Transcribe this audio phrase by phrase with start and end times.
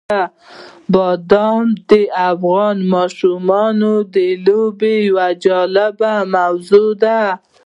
[0.93, 1.91] بادام د
[2.31, 7.21] افغان ماشومانو د لوبو یوه جالبه موضوع ده.